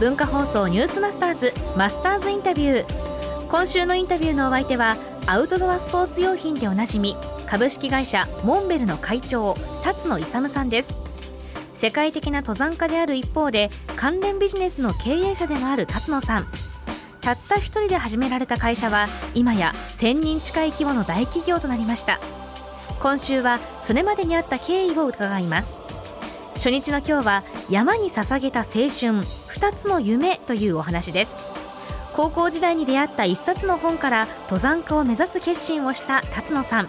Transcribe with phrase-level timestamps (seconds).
[0.00, 3.46] 文化放送ニュースマスターズマスターズインタビュー。
[3.48, 4.96] 今週のインタビューのお相手は
[5.26, 10.96] アウトドアスポーツ用品でおなじみ株式会社モンベルの会長辰野勇さんです。
[11.74, 16.46] 世界的な登山家である一方で関連ビジネスの経営者でもある辰野さん。
[17.20, 22.20] たった一人で始められた会社は今や1000人近い規模の大企業となりました。
[23.02, 25.78] 今週はそれまでにあった経緯を伺います。
[26.60, 31.34] 初日の今日は山に捧げた青春2つの夢というお話です。
[32.12, 36.88] 高校時代に出会った一冊の本から登山家を目指す決心をした辰野さん。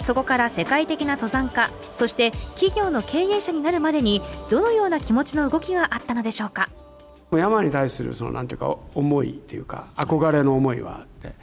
[0.00, 6.70] そこから世界的な登山家そして企業の経営者になるまでにどのような気持ちの動きがあったのでしょうか？
[7.30, 11.34] 山に対するそのなんていうか思いというか憧れの思いはあって。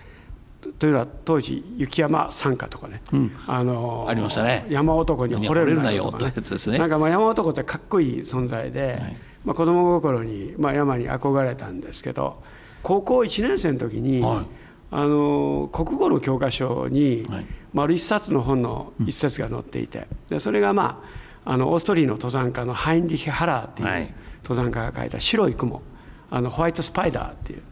[0.77, 4.65] というのは当時雪山参加とかね、うん、あのありましたね。
[4.69, 6.33] 山男に惚れるなよとか、ね、
[6.67, 12.43] ね、なんかまあ山男ってかっこいい存在で、はい、まあ、子供心にまあ山に憧れたんですけど
[12.83, 14.45] 高校1年生の時に、はい、
[14.91, 21.03] あの国語の教科書に、はい、丸一冊の本の一節が載っていて、でそれがま
[21.45, 25.81] ああのオーストリーの登山家のハインリヒ・ハラーっていう登山家が書いた「白い雲」
[26.29, 27.63] あのホワイトスパイダーっていう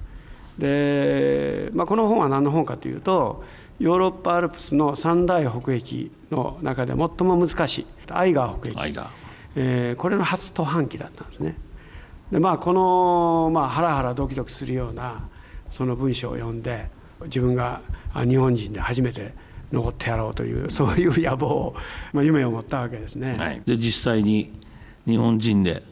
[0.59, 3.43] で、まあ、この本は何の本かというと
[3.79, 9.09] ヨーロッパアルプスの三大北壁の中で最も難しいアイガー北壁、
[9.55, 11.55] えー、これの初登板期だったんですね。
[12.31, 15.27] でまあこの、まあ、ハラハラドキドキするような
[15.71, 16.89] その文章を読んで
[17.25, 17.81] 自分が
[18.13, 19.33] 日本人で初めて
[19.71, 21.73] 残ってやろうという そういう野望
[22.13, 24.51] まあ、夢を持ったわけですね、はい、で実際に
[25.05, 25.83] 日本人で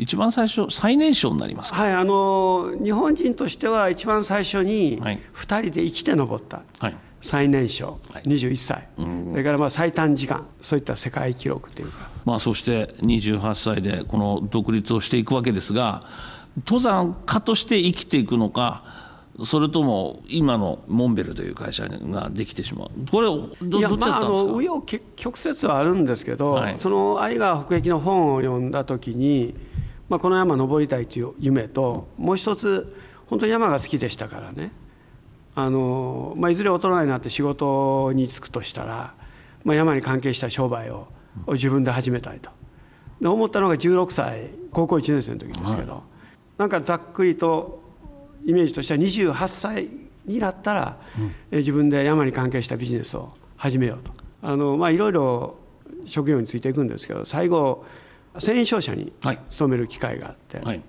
[0.00, 6.96] 一番最初最年少になりますはいあの日本人としては一番最初に2人で生きて登った、はい。
[7.22, 16.04] 最年少、はい、21歳、それからまあ最短時間、そういった世界記録というか、まあ、そして28歳でこの独立をしていくわけですが、
[16.64, 18.84] 登山家として生きていくのか、
[19.44, 29.54] それとも今のモンベルという会社ができてしまう、これ、どどっちだったんですか、まあ、あの紆余曲折はあるんですけど、はい、その愛川北駅の本を読んだときに、
[30.10, 32.94] まあ、この山登りたいという夢ともう一つ
[33.26, 34.72] 本当に山が好きでしたからね。
[35.54, 39.14] あの、まあ、いずれ大人になって仕事に就くとしたら、
[39.64, 41.06] まあ、山に関係した商売を
[41.48, 42.50] 自分で始めたいと。
[43.20, 46.02] で思ったのが16歳高校1年生の時ですけど、はい、
[46.58, 47.80] なんかざっくりと
[48.44, 49.88] イメージとしては28歳
[50.24, 50.98] になったら、
[51.52, 54.12] うん、自分で山に関係したビジネスを始めようと。
[54.42, 55.56] あの、まあ、いろいろ
[56.06, 57.84] 職業についていくんですけど最後
[58.38, 59.12] 繊維商社に
[59.48, 60.82] 勤める機会があって、はい、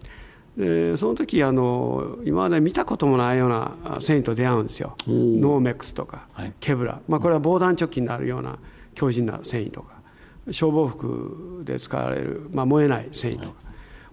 [0.58, 4.96] でその時あの今まで見たこともないような繊維と出会うんですよ。
[5.08, 8.60] ノーメックスとか、はい、ケブラ、まあ、これは防弾チョッキになるような
[8.96, 10.02] 強靭な繊維とか。
[10.50, 13.56] 消防服で使われる、まあ、燃えない繊維とか、はい。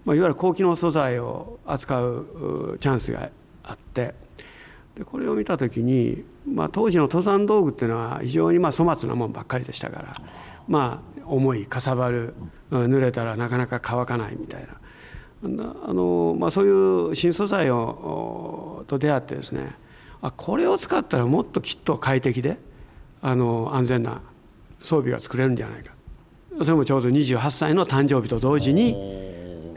[0.05, 3.29] まあ、いわゆる高機能素材を扱うチャンスが
[3.63, 4.13] あって。
[4.95, 10.13] でこれを見た時に、まあ、当時の登山道具っていうのは非常にまあ粗末なもんばっかりでしたから。
[10.67, 12.33] まあ、重いかさばる
[12.71, 14.79] 濡れたらなかなか乾かないみたいな。
[15.41, 19.73] あの、まあ、そういう新素材をと出会ってですね
[20.21, 22.57] あこれを使ったらもっときっと快適で
[23.21, 24.21] あの安全な
[24.81, 25.93] 装備が作れるんじゃないか。
[26.61, 28.95] それもちょうど28歳の誕生日と同時に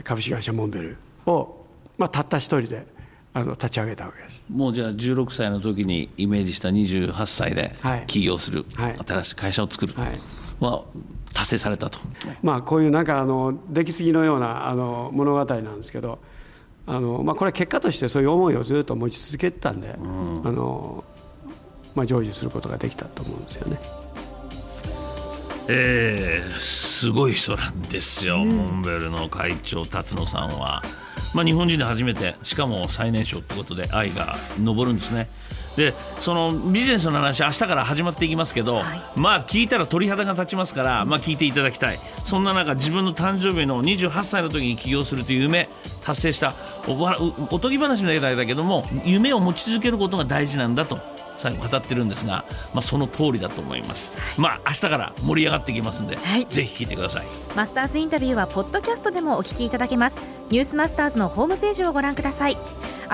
[0.03, 1.65] 株式会社モンベルを、
[1.97, 2.85] まあ、たった一人で
[3.33, 4.45] あの立ち上げたわけです。
[4.49, 7.73] もうじゃあ16歳の時にイメージした28歳で
[8.07, 10.19] 起業する、はい、新しい会社を作る、はい。
[10.59, 10.83] は
[11.33, 11.99] 達成されたと、
[12.41, 16.19] まあ、こういうなんかあの出来すぎのようなあの物語なんですけど
[16.85, 21.03] あの、まあ、これ結果としてそういう思いをずっと持ち続けてたんで、うん、あの
[21.95, 23.77] まあ、成就することができたと思うんですよね。
[25.69, 30.83] えー、すごい人なんですよ、うん、モンベルの会長辰野さんは、
[31.33, 35.29] まあ、日本人で初めてしかも最年少ってことで愛が昇るんですね。
[35.75, 41.99] でそのビジネスの話明日から始まっていきますけど、はい、まあ聞いたら鳥肌が立ちますから、まあ、聞いていただきたい。
[42.25, 45.69] そんな中自分の誕生日の28歳の時に起業するという夢
[46.01, 46.53] 達成した
[46.87, 46.93] お
[47.55, 50.99] おとぎ話みたいだけども夢を持ち続けることが大事なんだと
[51.37, 57.25] 最後語ってるんですが、まあ、その通りだと思います、まあ明日から盛り上がっていきますんで、はい、ぜひ聞いてください。
[57.55, 60.43] マスターズインタビューはポッドキャストでもお聞きいただけます。
[60.49, 62.57] ニュースマスターズのホームページをご覧ください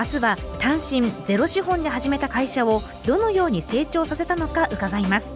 [0.00, 5.34] 明日は単身ゼロ資本で始めた会社をどのように成長させたのか伺います。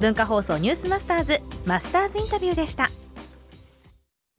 [0.00, 2.90] 文化放送ニュースマスターズマスターズインタビューでした。